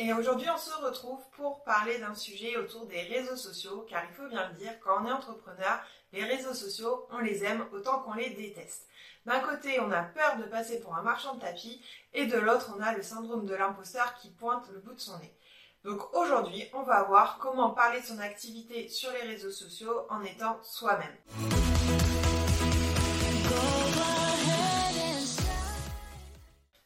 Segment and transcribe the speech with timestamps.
[0.00, 4.14] et aujourd'hui on se retrouve pour parler d'un sujet autour des réseaux sociaux car il
[4.14, 5.78] faut bien le dire, quand on est entrepreneur,
[6.14, 8.88] les réseaux sociaux, on les aime autant qu'on les déteste.
[9.26, 11.82] D'un côté, on a peur de passer pour un marchand de tapis
[12.14, 15.18] et de l'autre, on a le syndrome de l'imposteur qui pointe le bout de son
[15.18, 15.34] nez.
[15.84, 20.24] Donc aujourd'hui, on va voir comment parler de son activité sur les réseaux sociaux en
[20.24, 21.14] étant soi-même.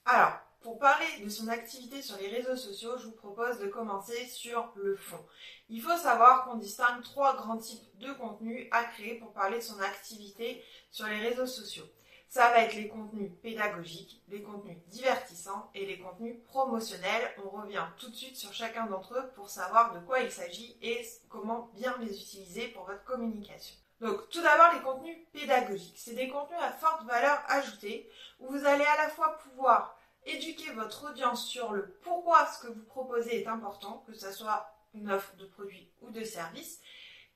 [0.05, 4.25] Alors, pour parler de son activité sur les réseaux sociaux, je vous propose de commencer
[4.25, 5.23] sur le fond.
[5.69, 9.63] Il faut savoir qu'on distingue trois grands types de contenus à créer pour parler de
[9.63, 11.85] son activité sur les réseaux sociaux.
[12.31, 17.31] Ça va être les contenus pédagogiques, les contenus divertissants et les contenus promotionnels.
[17.45, 20.79] On revient tout de suite sur chacun d'entre eux pour savoir de quoi il s'agit
[20.81, 23.77] et comment bien les utiliser pour votre communication.
[24.01, 25.99] Donc tout d'abord les contenus pédagogiques.
[25.99, 28.11] C'est des contenus à forte valeur ajoutée
[28.41, 32.73] où vous allez à la fois pouvoir éduquer votre audience sur le pourquoi ce que
[32.73, 36.81] vous proposez est important, que ce soit une offre de produit ou de service,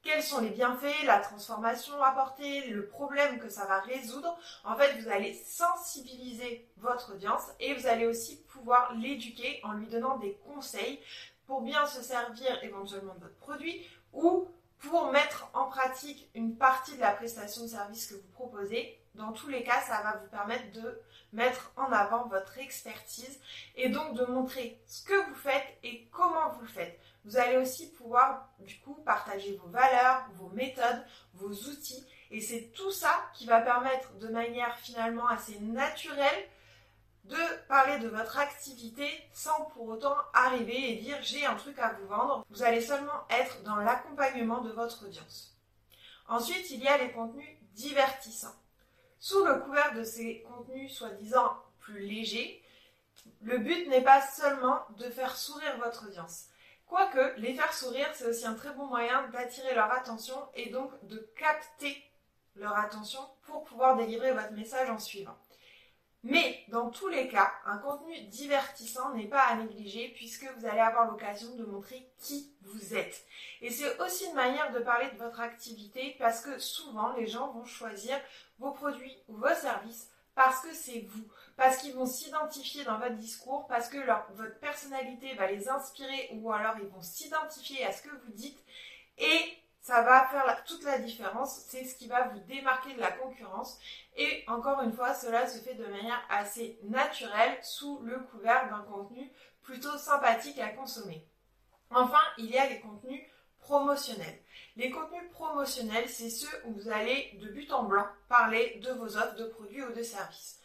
[0.02, 4.38] quels sont les bienfaits, la transformation apportée, le problème que ça va résoudre.
[4.64, 9.86] En fait, vous allez sensibiliser votre audience et vous allez aussi pouvoir l'éduquer en lui
[9.86, 11.00] donnant des conseils
[11.46, 14.46] pour bien se servir éventuellement de votre produit ou
[14.78, 19.00] pour mettre en pratique une partie de la prestation de service que vous proposez.
[19.18, 21.02] Dans tous les cas, ça va vous permettre de
[21.32, 23.40] mettre en avant votre expertise
[23.74, 27.00] et donc de montrer ce que vous faites et comment vous le faites.
[27.24, 32.70] Vous allez aussi pouvoir du coup partager vos valeurs, vos méthodes, vos outils et c'est
[32.72, 36.48] tout ça qui va permettre de manière finalement assez naturelle
[37.24, 41.92] de parler de votre activité sans pour autant arriver et dire j'ai un truc à
[41.94, 42.46] vous vendre.
[42.50, 45.58] Vous allez seulement être dans l'accompagnement de votre audience.
[46.28, 48.54] Ensuite, il y a les contenus divertissants.
[49.20, 52.62] Sous le couvert de ces contenus soi-disant plus légers,
[53.42, 56.46] le but n'est pas seulement de faire sourire votre audience.
[56.86, 60.90] Quoique, les faire sourire, c'est aussi un très bon moyen d'attirer leur attention et donc
[61.06, 62.02] de capter
[62.56, 65.36] leur attention pour pouvoir délivrer votre message en suivant.
[66.24, 70.80] Mais dans tous les cas, un contenu divertissant n'est pas à négliger puisque vous allez
[70.80, 73.24] avoir l'occasion de montrer qui vous êtes.
[73.60, 77.52] Et c'est aussi une manière de parler de votre activité parce que souvent les gens
[77.52, 78.20] vont choisir
[78.58, 81.24] vos produits ou vos services parce que c'est vous,
[81.56, 83.98] parce qu'ils vont s'identifier dans votre discours, parce que
[84.34, 88.58] votre personnalité va les inspirer ou alors ils vont s'identifier à ce que vous dites
[89.18, 91.64] et ça va faire toute la différence.
[91.68, 93.78] C'est ce qui va vous démarquer de la concurrence.
[94.16, 98.82] Et encore une fois, cela se fait de manière assez naturelle sous le couvert d'un
[98.82, 99.30] contenu
[99.62, 101.26] plutôt sympathique à consommer.
[101.90, 103.22] Enfin, il y a les contenus
[103.60, 104.40] promotionnels.
[104.76, 109.16] Les contenus promotionnels, c'est ceux où vous allez de but en blanc parler de vos
[109.16, 110.60] offres de produits ou de services.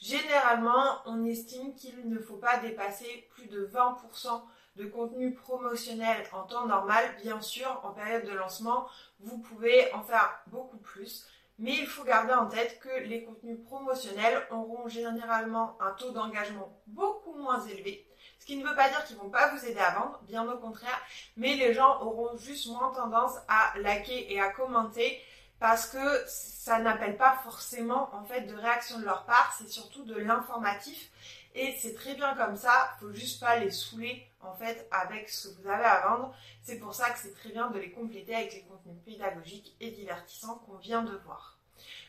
[0.00, 4.42] Généralement, on estime qu'il ne faut pas dépasser plus de 20%
[4.78, 7.04] de contenu promotionnel en temps normal.
[7.22, 8.88] Bien sûr, en période de lancement,
[9.20, 11.26] vous pouvez en faire beaucoup plus.
[11.58, 16.80] Mais il faut garder en tête que les contenus promotionnels auront généralement un taux d'engagement
[16.86, 18.06] beaucoup moins élevé.
[18.38, 20.56] Ce qui ne veut pas dire qu'ils vont pas vous aider à vendre, bien au
[20.58, 21.00] contraire,
[21.36, 25.20] mais les gens auront juste moins tendance à liker et à commenter
[25.58, 30.04] parce que ça n'appelle pas forcément en fait de réaction de leur part, c'est surtout
[30.04, 31.10] de l'informatif
[31.58, 35.48] et c'est très bien comme ça, faut juste pas les saouler en fait avec ce
[35.48, 36.34] que vous avez à vendre.
[36.62, 39.90] C'est pour ça que c'est très bien de les compléter avec les contenus pédagogiques et
[39.90, 41.58] divertissants qu'on vient de voir.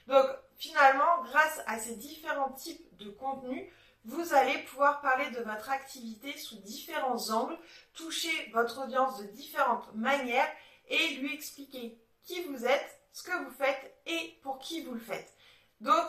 [0.08, 0.28] Donc
[0.58, 3.72] finalement, grâce à ces différents types de contenus,
[4.06, 7.58] vous allez pouvoir parler de votre activité sous différents angles,
[7.94, 10.50] toucher votre audience de différentes manières
[10.90, 15.00] et lui expliquer qui vous êtes, ce que vous faites et pour qui vous le
[15.00, 15.34] faites.
[15.82, 16.06] Donc,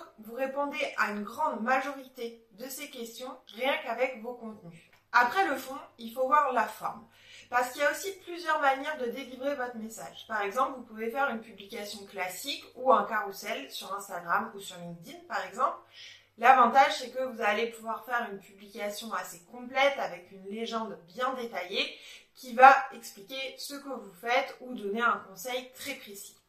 [0.50, 4.80] répondez à une grande majorité de ces questions rien qu'avec vos contenus.
[5.12, 7.06] Après le fond, il faut voir la forme.
[7.48, 10.26] Parce qu'il y a aussi plusieurs manières de délivrer votre message.
[10.28, 14.76] Par exemple, vous pouvez faire une publication classique ou un carrousel sur Instagram ou sur
[14.78, 15.78] LinkedIn, par exemple.
[16.38, 21.34] L'avantage, c'est que vous allez pouvoir faire une publication assez complète avec une légende bien
[21.34, 21.96] détaillée
[22.34, 26.39] qui va expliquer ce que vous faites ou donner un conseil très précis.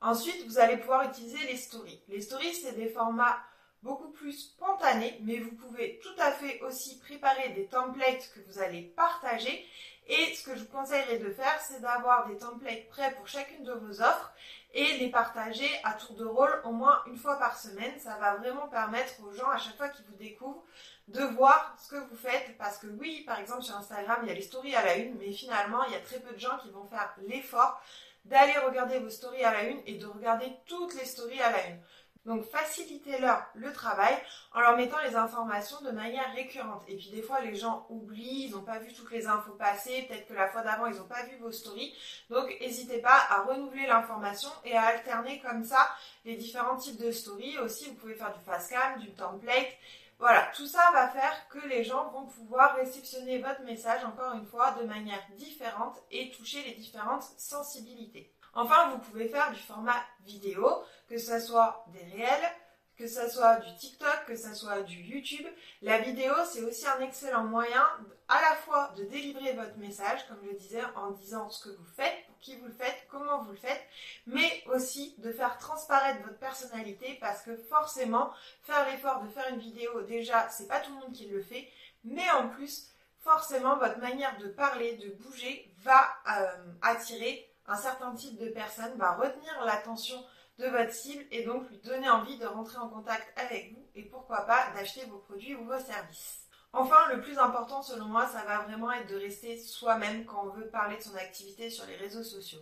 [0.00, 2.00] Ensuite, vous allez pouvoir utiliser les stories.
[2.08, 3.38] Les stories, c'est des formats
[3.82, 8.60] beaucoup plus spontanés, mais vous pouvez tout à fait aussi préparer des templates que vous
[8.60, 9.66] allez partager.
[10.08, 13.62] Et ce que je vous conseillerais de faire, c'est d'avoir des templates prêts pour chacune
[13.64, 14.32] de vos offres
[14.72, 17.98] et les partager à tour de rôle au moins une fois par semaine.
[17.98, 20.64] Ça va vraiment permettre aux gens, à chaque fois qu'ils vous découvrent,
[21.08, 22.56] de voir ce que vous faites.
[22.56, 25.18] Parce que oui, par exemple, sur Instagram, il y a les stories à la une,
[25.18, 27.80] mais finalement, il y a très peu de gens qui vont faire l'effort
[28.28, 31.68] d'aller regarder vos stories à la une et de regarder toutes les stories à la
[31.68, 31.80] une.
[32.28, 34.14] Donc facilitez-leur le travail
[34.52, 36.82] en leur mettant les informations de manière récurrente.
[36.86, 40.04] Et puis des fois les gens oublient, ils n'ont pas vu toutes les infos passer,
[40.06, 41.94] peut-être que la fois d'avant ils n'ont pas vu vos stories.
[42.28, 45.88] Donc n'hésitez pas à renouveler l'information et à alterner comme ça
[46.26, 47.58] les différents types de stories.
[47.60, 49.72] Aussi vous pouvez faire du fast cam, du template.
[50.18, 54.46] Voilà, tout ça va faire que les gens vont pouvoir réceptionner votre message encore une
[54.46, 58.32] fois de manière différente et toucher les différentes sensibilités.
[58.52, 62.50] Enfin, vous pouvez faire du format vidéo, que ce soit des réels,
[62.96, 65.46] que ce soit du TikTok, que ce soit du YouTube.
[65.82, 67.86] La vidéo, c'est aussi un excellent moyen
[68.26, 71.76] à la fois de délivrer votre message, comme je le disais, en disant ce que
[71.76, 73.82] vous faites, qui vous le faites, comment vous le faites,
[74.26, 78.32] mais aussi de faire transparaître votre personnalité parce que forcément,
[78.62, 81.68] faire l'effort de faire une vidéo, déjà, c'est pas tout le monde qui le fait,
[82.04, 82.90] mais en plus,
[83.20, 88.96] forcément, votre manière de parler, de bouger va euh, attirer un certain type de personne,
[88.96, 90.24] va retenir l'attention
[90.58, 94.02] de votre cible et donc lui donner envie de rentrer en contact avec vous et
[94.02, 96.47] pourquoi pas d'acheter vos produits ou vos services.
[96.72, 100.50] Enfin, le plus important selon moi, ça va vraiment être de rester soi-même quand on
[100.50, 102.60] veut parler de son activité sur les réseaux sociaux.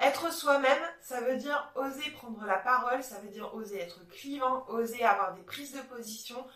[0.00, 4.64] Être soi-même, ça veut dire oser prendre la parole, ça veut dire oser être clivant,
[4.68, 6.46] oser avoir des prises de position,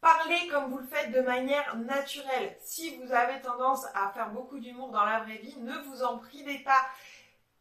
[0.00, 2.56] parler comme vous le faites de manière naturelle.
[2.62, 6.18] Si vous avez tendance à faire beaucoup d'humour dans la vraie vie, ne vous en
[6.18, 6.86] privez pas.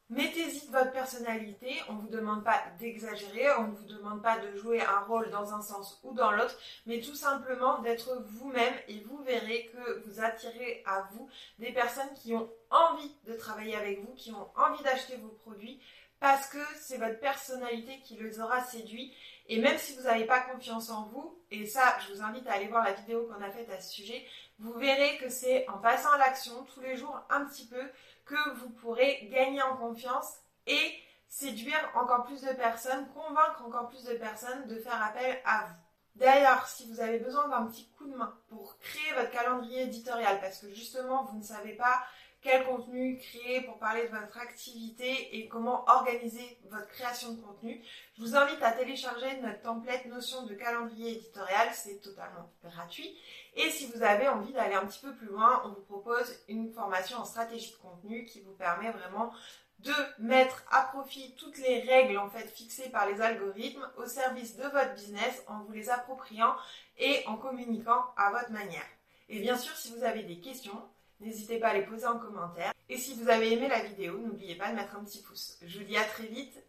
[0.10, 4.56] Mettez-y votre personnalité, on ne vous demande pas d'exagérer, on ne vous demande pas de
[4.58, 9.00] jouer un rôle dans un sens ou dans l'autre, mais tout simplement d'être vous-même et
[9.00, 14.02] vous verrez que vous attirez à vous des personnes qui ont envie de travailler avec
[14.02, 15.80] vous, qui ont envie d'acheter vos produits
[16.24, 19.14] parce que c'est votre personnalité qui les aura séduits.
[19.50, 22.54] Et même si vous n'avez pas confiance en vous, et ça, je vous invite à
[22.54, 24.26] aller voir la vidéo qu'on a faite à ce sujet,
[24.63, 27.81] vous verrez que c'est en passant à l'action tous les jours un petit peu
[28.25, 30.94] que vous pourrez gagner en confiance et
[31.27, 35.75] séduire encore plus de personnes, convaincre encore plus de personnes de faire appel à vous.
[36.15, 40.39] D'ailleurs, si vous avez besoin d'un petit coup de main pour créer votre calendrier éditorial,
[40.39, 42.01] parce que justement vous ne savez pas
[42.44, 47.81] quel contenu créer pour parler de votre activité et comment organiser votre création de contenu,
[48.18, 53.18] je vous invite à télécharger notre template notion de calendrier éditorial, c'est totalement gratuit.
[53.56, 56.74] Et si vous avez envie d'aller un petit peu plus loin, on vous propose une
[56.74, 59.31] formation en stratégie de contenu qui vous permet vraiment
[59.80, 64.56] de mettre à profit toutes les règles en fait fixées par les algorithmes au service
[64.56, 66.56] de votre business en vous les appropriant
[66.98, 68.86] et en communiquant à votre manière.
[69.30, 70.81] Et bien sûr, si vous avez des questions,
[71.19, 72.74] N'hésitez pas à les poser en commentaire.
[72.89, 75.57] Et si vous avez aimé la vidéo, n'oubliez pas de mettre un petit pouce.
[75.62, 76.62] Je vous dis à très vite